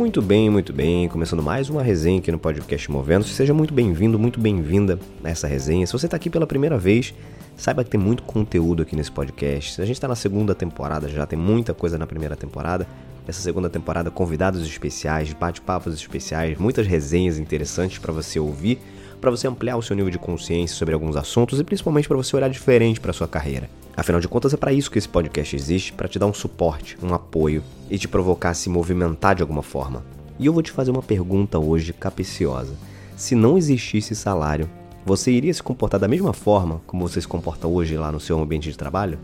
Muito 0.00 0.22
bem, 0.22 0.48
muito 0.48 0.72
bem. 0.72 1.06
Começando 1.10 1.42
mais 1.42 1.68
uma 1.68 1.82
resenha 1.82 2.20
aqui 2.20 2.32
no 2.32 2.38
podcast 2.38 2.90
Movendo. 2.90 3.22
Seja 3.26 3.52
muito 3.52 3.74
bem-vindo, 3.74 4.18
muito 4.18 4.40
bem-vinda 4.40 4.98
a 5.22 5.28
essa 5.28 5.46
resenha. 5.46 5.86
Se 5.86 5.92
você 5.92 6.06
está 6.06 6.16
aqui 6.16 6.30
pela 6.30 6.46
primeira 6.46 6.78
vez, 6.78 7.12
saiba 7.54 7.84
que 7.84 7.90
tem 7.90 8.00
muito 8.00 8.22
conteúdo 8.22 8.80
aqui 8.80 8.96
nesse 8.96 9.12
podcast. 9.12 9.78
A 9.78 9.84
gente 9.84 9.96
está 9.96 10.08
na 10.08 10.14
segunda 10.14 10.54
temporada, 10.54 11.06
já 11.06 11.26
tem 11.26 11.38
muita 11.38 11.74
coisa 11.74 11.98
na 11.98 12.06
primeira 12.06 12.34
temporada. 12.34 12.86
Essa 13.28 13.42
segunda 13.42 13.68
temporada, 13.68 14.10
convidados 14.10 14.66
especiais, 14.66 15.34
bate-papos 15.34 15.92
especiais, 15.92 16.56
muitas 16.56 16.86
resenhas 16.86 17.38
interessantes 17.38 17.98
para 17.98 18.10
você 18.10 18.40
ouvir, 18.40 18.80
para 19.20 19.30
você 19.30 19.46
ampliar 19.46 19.76
o 19.76 19.82
seu 19.82 19.94
nível 19.94 20.10
de 20.10 20.18
consciência 20.18 20.76
sobre 20.76 20.94
alguns 20.94 21.16
assuntos 21.16 21.60
e 21.60 21.64
principalmente 21.64 22.08
para 22.08 22.16
você 22.16 22.34
olhar 22.34 22.48
diferente 22.48 23.00
para 23.00 23.12
sua 23.12 23.28
carreira. 23.28 23.68
Afinal 23.96 24.20
de 24.20 24.28
contas, 24.28 24.54
é 24.54 24.56
para 24.56 24.72
isso 24.72 24.90
que 24.90 24.98
esse 24.98 25.08
podcast 25.08 25.54
existe, 25.54 25.92
para 25.92 26.08
te 26.08 26.18
dar 26.18 26.26
um 26.26 26.32
suporte, 26.32 26.96
um 27.02 27.12
apoio 27.12 27.62
e 27.90 27.98
te 27.98 28.08
provocar 28.08 28.50
a 28.50 28.54
se 28.54 28.70
movimentar 28.70 29.34
de 29.34 29.42
alguma 29.42 29.62
forma. 29.62 30.02
E 30.38 30.46
eu 30.46 30.52
vou 30.52 30.62
te 30.62 30.70
fazer 30.70 30.90
uma 30.90 31.02
pergunta 31.02 31.58
hoje 31.58 31.92
capiciosa. 31.92 32.74
Se 33.14 33.34
não 33.34 33.58
existisse 33.58 34.14
salário, 34.14 34.68
você 35.04 35.30
iria 35.30 35.52
se 35.52 35.62
comportar 35.62 36.00
da 36.00 36.08
mesma 36.08 36.32
forma 36.32 36.80
como 36.86 37.06
você 37.06 37.20
se 37.20 37.28
comporta 37.28 37.66
hoje 37.66 37.96
lá 37.96 38.10
no 38.10 38.20
seu 38.20 38.40
ambiente 38.40 38.70
de 38.70 38.78
trabalho? 38.78 39.18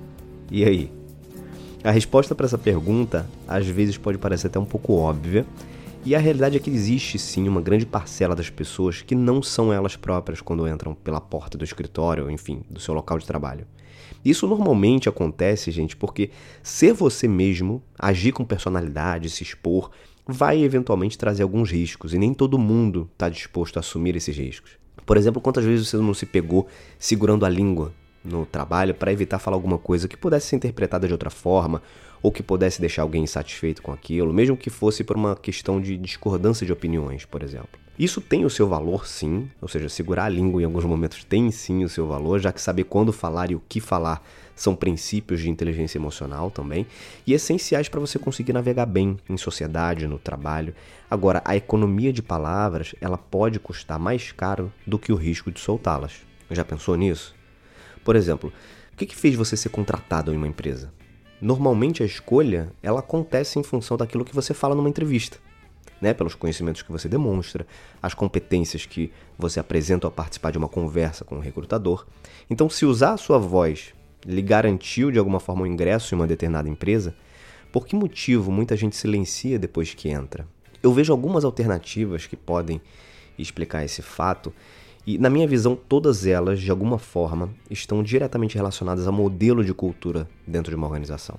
E 0.51 0.65
aí? 0.65 0.93
A 1.83 1.91
resposta 1.91 2.35
para 2.35 2.47
essa 2.47 2.59
pergunta 2.59 3.27
às 3.47 3.67
vezes 3.67 3.97
pode 3.97 4.19
parecer 4.19 4.49
até 4.49 4.59
um 4.59 4.65
pouco 4.65 4.95
óbvia, 4.95 5.47
e 6.07 6.15
a 6.15 6.21
realidade 6.21 6.57
é 6.57 6.61
que 6.61 6.71
existe 6.71 7.19
sim 7.19 7.49
uma 7.49 7.61
grande 7.61 7.85
parcela 7.85 8.37
das 8.37 8.49
pessoas 8.49 9.03
que 9.03 9.13
não 9.13 9.43
são 9.43 9.73
elas 9.73 9.97
próprias 9.97 10.41
quando 10.41 10.69
entram 10.69 10.95
pela 10.95 11.21
porta 11.21 11.59
do 11.59 11.65
escritório, 11.65 12.31
enfim, 12.31 12.63
do 12.71 12.79
seu 12.79 12.95
local 12.95 13.19
de 13.19 13.27
trabalho. 13.27 13.67
Isso 14.25 14.47
normalmente 14.47 15.09
acontece, 15.09 15.73
gente, 15.73 15.97
porque 15.97 16.31
ser 16.63 16.93
você 16.93 17.27
mesmo, 17.27 17.83
agir 17.99 18.31
com 18.31 18.45
personalidade, 18.45 19.29
se 19.29 19.43
expor, 19.43 19.91
vai 20.25 20.63
eventualmente 20.63 21.19
trazer 21.19 21.43
alguns 21.43 21.73
riscos 21.73 22.15
e 22.15 22.19
nem 22.19 22.33
todo 22.33 22.57
mundo 22.57 23.11
está 23.13 23.29
disposto 23.29 23.79
a 23.79 23.81
assumir 23.81 24.15
esses 24.15 24.37
riscos. 24.37 24.79
Por 25.05 25.17
exemplo, 25.17 25.43
quantas 25.43 25.65
vezes 25.65 25.89
você 25.89 25.97
não 25.97 26.15
se 26.15 26.25
pegou 26.25 26.69
segurando 27.01 27.45
a 27.45 27.49
língua 27.49 27.93
no 28.27 28.45
trabalho 28.45 28.95
para 28.95 29.13
evitar 29.13 29.39
falar 29.39 29.57
alguma 29.57 29.79
coisa 29.79 30.09
que 30.09 30.17
pudesse 30.17 30.49
ser 30.49 30.57
interpretada 30.57 31.07
de 31.07 31.13
outra 31.13 31.31
forma 31.31 31.83
ou 32.23 32.33
que 32.33 32.43
pudesse 32.43 32.81
deixar 32.81 33.03
alguém 33.03 33.23
insatisfeito 33.23 33.83
com 33.83 33.93
aquilo, 33.93 34.33
mesmo 34.33 34.57
que 34.57 34.71
fosse 34.71 35.05
por 35.05 35.17
uma 35.17 35.37
questão 35.37 35.81
de 35.81 35.97
discordância 35.97 36.67
de 36.67 36.73
opiniões, 36.73 37.25
por 37.25 37.43
exemplo. 37.43 37.79
Isso 37.99 38.21
tem 38.21 38.45
o 38.45 38.51
seu 38.51 38.69
valor, 38.69 39.07
sim, 39.07 39.49
ou 39.61 39.69
seja, 39.69 39.89
segurar 39.89 40.25
a 40.25 40.29
língua 40.29 40.61
em 40.61 40.65
alguns 40.65 40.85
momentos 40.85 41.25
tem 41.25 41.51
sim 41.51 41.83
o 41.83 41.89
seu 41.89 42.07
valor, 42.07 42.41
já 42.41 42.53
que 42.53 42.61
saber 42.61 42.85
quando 42.85 43.13
falar 43.13 43.51
e 43.51 43.55
o 43.55 43.63
que 43.69 43.81
falar 43.81 44.23
são 44.57 44.75
princípios 44.75 45.41
de 45.41 45.49
inteligência 45.49 45.99
emocional 45.99 46.51
também 46.51 46.87
e 47.27 47.33
essenciais 47.33 47.89
para 47.89 48.01
você 48.01 48.19
conseguir 48.19 48.53
navegar 48.53 48.87
bem 48.87 49.17
em 49.29 49.37
sociedade, 49.37 50.07
no 50.07 50.19
trabalho. 50.19 50.75
Agora, 51.11 51.43
a 51.45 51.57
economia 51.57 52.13
de 52.13 52.23
palavras, 52.23 52.95
ela 53.01 53.17
pode 53.17 53.61
custar 53.61 53.99
mais 53.99 54.33
caro 54.33 54.73
do 54.87 54.99
que 54.99 55.13
o 55.13 55.17
risco 55.17 55.53
de 55.53 55.61
soltá-las. 55.61 56.21
Já 56.51 56.65
pensou 56.65 56.97
nisso? 56.97 57.36
Por 58.07 58.15
exemplo, 58.15 58.53
o 58.93 58.97
que, 58.97 59.05
que 59.05 59.17
fez 59.17 59.35
você 59.35 59.57
ser 59.57 59.71
contratado 59.71 60.33
em 60.33 60.37
uma 60.37 60.47
empresa? 60.47 60.93
Normalmente 61.41 62.05
a 62.05 62.07
escolha, 62.07 62.73
ela 62.81 63.01
acontece 63.01 63.59
em 63.59 63.65
função 63.65 63.97
daquilo 63.97 64.25
que 64.25 64.33
você 64.33 64.55
fala 64.55 64.77
numa 64.77 64.89
entrevista 64.89 65.39
né, 66.01 66.15
pelos 66.15 66.37
conhecimentos 66.37 66.83
que 66.83 66.93
você 66.93 67.09
demonstra, 67.09 67.67
as 68.01 68.15
competências 68.15 68.87
que 68.87 69.11
você 69.37 69.59
apresenta 69.59 70.07
ao 70.07 70.13
participar 70.13 70.53
de 70.53 70.59
uma 70.59 70.69
conversa 70.69 71.25
com 71.25 71.37
o 71.37 71.41
recrutador. 71.41 72.07
Então, 72.49 72.71
se 72.71 72.87
usar 72.87 73.15
a 73.15 73.17
sua 73.17 73.39
voz 73.39 73.93
lhe 74.25 74.43
garantiu 74.43 75.11
de 75.11 75.19
alguma 75.19 75.41
forma 75.41 75.63
o 75.63 75.65
um 75.65 75.67
ingresso 75.67 76.15
em 76.15 76.19
uma 76.19 76.27
determinada 76.29 76.69
empresa, 76.69 77.13
por 77.73 77.87
que 77.87 77.97
motivo 77.97 78.53
muita 78.53 78.77
gente 78.77 78.95
silencia 78.95 79.59
depois 79.59 79.95
que 79.95 80.11
entra? 80.11 80.47
Eu 80.81 80.93
vejo 80.93 81.13
algumas 81.13 81.45
alternativas 81.45 82.25
que 82.25 82.37
podem 82.37 82.81
explicar 83.37 83.85
esse 83.85 84.01
fato, 84.01 84.53
e 85.07 85.19
na 85.19 85.31
minha 85.31 85.47
visão, 85.47 85.77
todas 85.77 86.27
elas, 86.27 86.61
de 86.61 86.69
alguma 86.69 86.99
forma, 86.99 87.51
estão 87.71 88.03
diretamente 88.03 88.57
relacionadas 88.57 89.07
ao 89.07 89.13
modelo 89.13 89.65
de 89.65 89.73
cultura 89.73 90.29
dentro 90.45 90.71
de 90.71 90.77
uma 90.77 90.87
organização. 90.89 91.39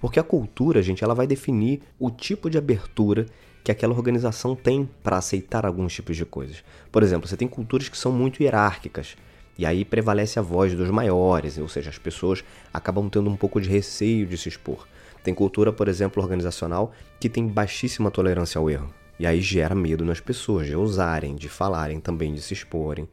Porque 0.00 0.18
a 0.18 0.24
cultura, 0.24 0.82
gente, 0.82 1.04
ela 1.04 1.14
vai 1.14 1.26
definir 1.26 1.82
o 2.00 2.10
tipo 2.10 2.50
de 2.50 2.58
abertura 2.58 3.26
que 3.62 3.70
aquela 3.70 3.94
organização 3.94 4.56
tem 4.56 4.88
para 5.04 5.18
aceitar 5.18 5.64
alguns 5.64 5.94
tipos 5.94 6.16
de 6.16 6.24
coisas. 6.24 6.64
Por 6.90 7.02
exemplo, 7.04 7.28
você 7.28 7.36
tem 7.36 7.46
culturas 7.46 7.88
que 7.88 7.96
são 7.96 8.10
muito 8.10 8.42
hierárquicas, 8.42 9.16
e 9.56 9.64
aí 9.64 9.84
prevalece 9.84 10.38
a 10.38 10.42
voz 10.42 10.74
dos 10.74 10.90
maiores, 10.90 11.58
ou 11.58 11.68
seja, 11.68 11.90
as 11.90 11.98
pessoas 11.98 12.44
acabam 12.74 13.08
tendo 13.08 13.30
um 13.30 13.36
pouco 13.36 13.60
de 13.60 13.68
receio 13.68 14.26
de 14.26 14.36
se 14.36 14.48
expor. 14.48 14.86
Tem 15.22 15.32
cultura, 15.32 15.72
por 15.72 15.86
exemplo, 15.86 16.22
organizacional 16.22 16.92
que 17.20 17.28
tem 17.28 17.46
baixíssima 17.46 18.10
tolerância 18.10 18.58
ao 18.58 18.68
erro. 18.68 18.92
E 19.18 19.26
aí 19.26 19.40
gera 19.40 19.74
medo 19.74 20.04
nas 20.04 20.20
pessoas 20.20 20.66
de 20.66 20.76
ousarem, 20.76 21.34
de 21.34 21.48
falarem 21.48 22.00
também, 22.00 22.34
de 22.34 22.42
se 22.42 22.52
exporem. 22.52 23.08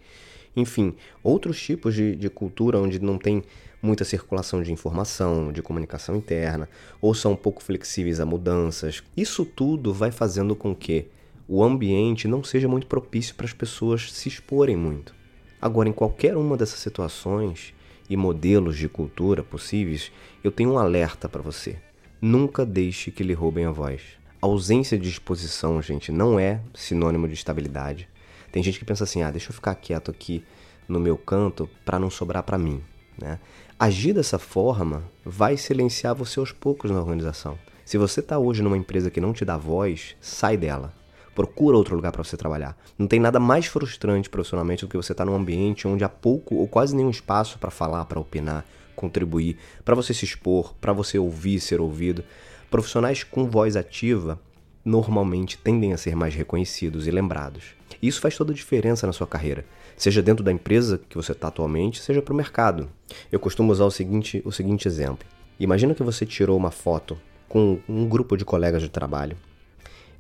Enfim, 0.56 0.94
outros 1.24 1.62
tipos 1.62 1.96
de, 1.96 2.16
de 2.16 2.30
cultura 2.30 2.78
onde 2.78 3.00
não 3.00 3.18
tem 3.18 3.44
muita 3.82 4.06
circulação 4.06 4.62
de 4.64 4.72
informação, 4.72 5.52
de 5.52 5.62
comunicação 5.62 6.16
interna, 6.16 6.70
ou 7.02 7.14
são 7.14 7.34
um 7.34 7.36
pouco 7.36 7.62
flexíveis 7.62 8.20
a 8.20 8.26
mudanças. 8.26 9.04
Isso 9.16 9.44
tudo 9.44 9.94
vai 9.94 10.12
fazendo 10.12 10.56
com 10.56 10.76
que 10.76 11.08
o 11.48 11.64
ambiente 11.64 12.28
não 12.28 12.44
seja 12.44 12.68
muito 12.68 12.88
propício 12.88 13.36
para 13.36 13.46
as 13.46 13.54
pessoas 13.54 14.12
se 14.12 14.30
exporem 14.30 14.78
muito. 14.78 15.14
Agora, 15.62 15.90
em 15.90 15.94
qualquer 15.94 16.38
uma 16.38 16.56
dessas 16.56 16.80
situações 16.80 17.74
e 18.10 18.16
modelos 18.16 18.78
de 18.78 18.88
cultura 18.88 19.44
possíveis, 19.44 20.12
eu 20.44 20.52
tenho 20.52 20.74
um 20.74 20.78
alerta 20.78 21.28
para 21.28 21.42
você. 21.42 21.78
Nunca 22.22 22.66
deixe 22.66 23.12
que 23.12 23.24
lhe 23.24 23.34
roubem 23.34 23.66
a 23.66 23.72
voz. 23.72 24.02
Ausência 24.44 25.00
de 25.00 25.08
exposição, 25.08 25.82
gente, 25.82 26.12
não 26.12 26.38
é 26.38 26.60
sinônimo 26.74 27.30
de 27.30 27.34
estabilidade. 27.34 28.10
Tem 28.52 28.62
gente 28.62 28.78
que 28.78 28.84
pensa 28.84 29.06
assim: 29.06 29.24
ah, 29.24 29.32
deixa 29.32 29.52
eu 29.52 29.54
ficar 29.54 29.74
quieto 29.74 30.12
aqui 30.12 30.44
no 30.86 31.00
meu 31.00 31.18
canto 31.18 31.70
para 31.86 31.98
não 31.98 32.10
sobrar 32.10 32.44
para 32.44 32.58
mim. 32.58 32.84
Né? 33.18 33.40
Agir 33.80 34.12
dessa 34.12 34.38
forma 34.38 35.06
vai 35.24 35.56
silenciar 35.56 36.14
você 36.14 36.42
aos 36.42 36.52
poucos 36.52 36.92
na 36.92 37.00
organização. 37.00 37.58
Se 37.86 37.98
você 37.98 38.20
está 38.20 38.38
hoje 38.38 38.62
numa 38.62 38.76
empresa 38.76 39.10
que 39.10 39.22
não 39.22 39.32
te 39.32 39.46
dá 39.46 39.56
voz, 39.56 40.14
sai 40.20 40.58
dela. 40.58 40.94
Procura 41.34 41.78
outro 41.78 41.96
lugar 41.96 42.12
para 42.12 42.22
você 42.22 42.36
trabalhar. 42.36 42.78
Não 43.00 43.08
tem 43.08 43.22
nada 43.22 43.40
mais 43.40 43.68
frustrante 43.68 44.30
profissionalmente 44.30 44.84
do 44.84 44.90
que 44.90 44.98
você 44.98 45.14
estar 45.14 45.24
tá 45.24 45.32
num 45.32 45.38
ambiente 45.38 45.88
onde 45.88 46.04
há 46.04 46.10
pouco 46.10 46.56
ou 46.56 46.68
quase 46.68 46.94
nenhum 46.94 47.10
espaço 47.10 47.58
para 47.60 47.72
falar, 47.72 48.04
para 48.04 48.20
opinar, 48.20 48.66
contribuir, 48.94 49.58
para 49.86 49.96
você 49.96 50.14
se 50.14 50.26
expor, 50.26 50.74
para 50.82 50.92
você 50.92 51.18
ouvir, 51.18 51.62
ser 51.62 51.80
ouvido. 51.80 52.26
Profissionais 52.74 53.24
com 53.24 53.48
voz 53.48 53.76
ativa 53.76 54.42
normalmente 54.84 55.60
tendem 55.60 55.94
a 55.94 55.98
ser 55.98 56.16
mais 56.16 56.34
reconhecidos 56.34 57.06
e 57.06 57.12
lembrados. 57.12 57.76
Isso 58.02 58.20
faz 58.20 58.36
toda 58.36 58.52
a 58.52 58.56
diferença 58.56 59.06
na 59.06 59.14
sua 59.14 59.28
carreira, 59.28 59.64
seja 59.96 60.24
dentro 60.24 60.44
da 60.44 60.52
empresa 60.52 61.00
que 61.08 61.16
você 61.16 61.34
está 61.34 61.50
atualmente, 61.50 62.02
seja 62.02 62.20
para 62.20 62.34
o 62.34 62.36
mercado. 62.36 62.90
Eu 63.32 63.40
costumo 63.40 63.72
usar 63.72 63.86
o 63.86 63.92
seguinte, 63.92 64.42
o 64.44 64.52
seguinte 64.52 64.88
exemplo. 64.88 65.28
Imagina 65.60 65.94
que 65.94 66.02
você 66.02 66.26
tirou 66.26 66.58
uma 66.58 66.72
foto 66.72 67.16
com 67.48 67.80
um 67.88 68.10
grupo 68.10 68.36
de 68.36 68.44
colegas 68.44 68.82
de 68.82 68.90
trabalho 68.90 69.38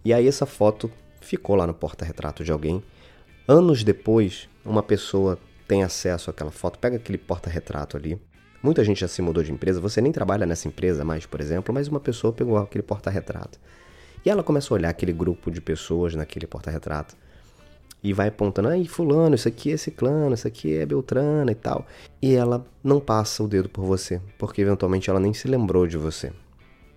e 0.05 0.13
aí 0.13 0.27
essa 0.27 0.45
foto 0.45 0.91
ficou 1.21 1.55
lá 1.55 1.65
no 1.65 1.73
porta-retrato 1.73 2.43
de 2.43 2.51
alguém. 2.51 2.83
Anos 3.47 3.83
depois, 3.83 4.47
uma 4.63 4.83
pessoa 4.83 5.39
tem 5.67 5.81
acesso 5.81 6.29
àquela 6.29 6.51
foto, 6.51 6.77
pega 6.77 6.97
aquele 6.97 7.17
porta-retrato 7.17 7.97
ali. 7.97 8.21
Muita 8.63 8.81
gente 8.81 9.01
já 9.01 9.09
se 9.09 9.21
mudou 9.21 9.43
de 9.43 9.51
empresa, 9.51 9.81
você 9.81 9.99
nem 9.99 10.13
trabalha 10.13 10.45
nessa 10.45 10.69
empresa 10.69 11.03
mais, 11.03 11.25
por 11.25 11.41
exemplo, 11.41 11.73
mas 11.73 11.89
uma 11.89 11.99
pessoa 11.99 12.31
pegou 12.31 12.57
aquele 12.57 12.81
porta-retrato. 12.81 13.59
E 14.25 14.29
ela 14.29 14.41
começa 14.41 14.73
a 14.73 14.75
olhar 14.75 14.89
aquele 14.89 15.11
grupo 15.11 15.51
de 15.51 15.59
pessoas 15.59 16.15
naquele 16.15 16.47
porta-retrato 16.47 17.13
e 18.03 18.13
vai 18.13 18.27
apontando, 18.27 18.69
aí 18.69 18.87
fulano, 18.87 19.35
isso 19.35 19.47
aqui 19.47 19.71
é 19.71 19.77
ciclano, 19.77 20.33
isso 20.33 20.47
aqui 20.47 20.75
é 20.75 20.85
beltrana 20.85 21.51
e 21.51 21.55
tal. 21.55 21.85
E 22.21 22.33
ela 22.33 22.65
não 22.83 22.99
passa 22.99 23.43
o 23.43 23.47
dedo 23.47 23.67
por 23.67 23.83
você, 23.83 24.21
porque 24.37 24.61
eventualmente 24.61 25.09
ela 25.09 25.19
nem 25.19 25.33
se 25.33 25.47
lembrou 25.47 25.85
de 25.85 25.97
você. 25.97 26.31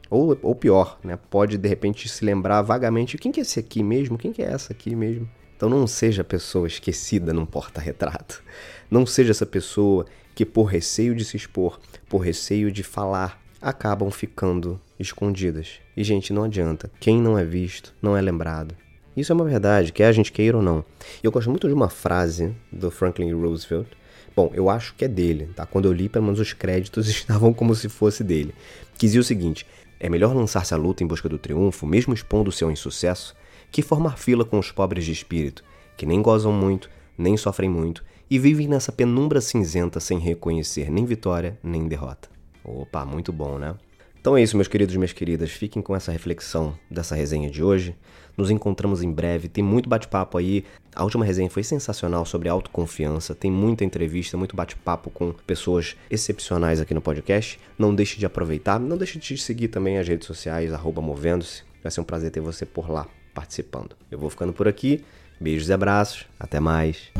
Ou, 0.08 0.38
ou 0.42 0.54
pior, 0.54 0.98
né? 1.02 1.18
Pode 1.30 1.58
de 1.58 1.68
repente 1.68 2.08
se 2.08 2.24
lembrar 2.24 2.62
vagamente, 2.62 3.18
quem 3.18 3.32
que 3.32 3.40
é 3.40 3.42
esse 3.42 3.58
aqui 3.58 3.82
mesmo? 3.82 4.16
Quem 4.16 4.32
que 4.32 4.42
é 4.42 4.52
essa 4.52 4.72
aqui 4.72 4.94
mesmo? 4.94 5.28
Então 5.56 5.68
não 5.70 5.86
seja 5.86 6.22
a 6.22 6.24
pessoa 6.24 6.66
esquecida 6.66 7.32
num 7.32 7.46
porta-retrato. 7.46 8.42
Não 8.90 9.06
seja 9.06 9.30
essa 9.30 9.46
pessoa 9.46 10.04
que, 10.34 10.44
por 10.44 10.64
receio 10.64 11.14
de 11.14 11.24
se 11.24 11.36
expor, 11.36 11.80
por 12.08 12.18
receio 12.18 12.70
de 12.70 12.82
falar, 12.82 13.42
acabam 13.60 14.10
ficando 14.10 14.78
escondidas. 15.00 15.80
E, 15.96 16.04
gente, 16.04 16.32
não 16.32 16.44
adianta. 16.44 16.90
Quem 17.00 17.20
não 17.20 17.38
é 17.38 17.44
visto 17.44 17.94
não 18.02 18.16
é 18.16 18.20
lembrado. 18.20 18.76
Isso 19.16 19.32
é 19.32 19.34
uma 19.34 19.46
verdade, 19.46 19.92
quer 19.92 20.08
a 20.08 20.12
gente 20.12 20.30
queira 20.30 20.58
ou 20.58 20.62
não. 20.62 20.84
Eu 21.22 21.32
gosto 21.32 21.48
muito 21.48 21.66
de 21.66 21.72
uma 21.72 21.88
frase 21.88 22.54
do 22.70 22.90
Franklin 22.90 23.32
Roosevelt. 23.32 23.88
Bom, 24.36 24.50
eu 24.52 24.68
acho 24.68 24.94
que 24.94 25.06
é 25.06 25.08
dele, 25.08 25.48
tá? 25.56 25.64
Quando 25.64 25.86
eu 25.86 25.92
li, 25.92 26.10
pelo 26.10 26.26
menos 26.26 26.38
os 26.38 26.52
créditos 26.52 27.08
estavam 27.08 27.54
como 27.54 27.74
se 27.74 27.88
fosse 27.88 28.22
dele. 28.22 28.54
Que 28.92 29.06
dizia 29.06 29.22
o 29.22 29.24
seguinte: 29.24 29.66
é 29.98 30.10
melhor 30.10 30.36
lançar-se 30.36 30.74
à 30.74 30.76
luta 30.76 31.02
em 31.02 31.06
busca 31.06 31.30
do 31.30 31.38
triunfo, 31.38 31.86
mesmo 31.86 32.12
expondo 32.12 32.50
o 32.50 32.52
seu 32.52 32.70
insucesso, 32.70 33.34
que 33.70 33.82
formar 33.82 34.18
fila 34.18 34.44
com 34.44 34.58
os 34.58 34.70
pobres 34.70 35.04
de 35.04 35.12
espírito, 35.12 35.64
que 35.96 36.06
nem 36.06 36.22
gozam 36.22 36.52
muito, 36.52 36.90
nem 37.16 37.36
sofrem 37.36 37.70
muito 37.70 38.04
e 38.28 38.38
vivem 38.38 38.68
nessa 38.68 38.92
penumbra 38.92 39.40
cinzenta 39.40 40.00
sem 40.00 40.18
reconhecer 40.18 40.90
nem 40.90 41.04
vitória 41.04 41.58
nem 41.62 41.86
derrota. 41.86 42.28
Opa, 42.64 43.04
muito 43.04 43.32
bom, 43.32 43.58
né? 43.58 43.76
Então 44.20 44.36
é 44.36 44.42
isso, 44.42 44.56
meus 44.56 44.66
queridos 44.66 44.92
e 44.92 44.98
minhas 44.98 45.12
queridas. 45.12 45.52
Fiquem 45.52 45.80
com 45.80 45.94
essa 45.94 46.10
reflexão 46.10 46.76
dessa 46.90 47.14
resenha 47.14 47.48
de 47.48 47.62
hoje. 47.62 47.94
Nos 48.36 48.50
encontramos 48.50 49.00
em 49.00 49.12
breve. 49.12 49.48
Tem 49.48 49.62
muito 49.62 49.88
bate-papo 49.88 50.36
aí. 50.36 50.64
A 50.96 51.04
última 51.04 51.24
resenha 51.24 51.48
foi 51.48 51.62
sensacional 51.62 52.26
sobre 52.26 52.48
autoconfiança. 52.48 53.36
Tem 53.36 53.52
muita 53.52 53.84
entrevista, 53.84 54.36
muito 54.36 54.56
bate-papo 54.56 55.10
com 55.10 55.32
pessoas 55.46 55.96
excepcionais 56.10 56.80
aqui 56.80 56.92
no 56.92 57.00
podcast. 57.00 57.60
Não 57.78 57.94
deixe 57.94 58.18
de 58.18 58.26
aproveitar. 58.26 58.80
Não 58.80 58.96
deixe 58.98 59.16
de 59.16 59.38
seguir 59.38 59.68
também 59.68 59.96
as 59.96 60.08
redes 60.08 60.26
sociais, 60.26 60.72
movendo-se. 60.96 61.62
Vai 61.80 61.92
ser 61.92 62.00
um 62.00 62.04
prazer 62.04 62.32
ter 62.32 62.40
você 62.40 62.66
por 62.66 62.90
lá 62.90 63.06
participando. 63.36 63.94
Eu 64.10 64.18
vou 64.18 64.30
ficando 64.30 64.54
por 64.54 64.66
aqui. 64.66 65.04
Beijos 65.38 65.68
e 65.68 65.72
abraços. 65.74 66.24
Até 66.40 66.58
mais. 66.58 67.12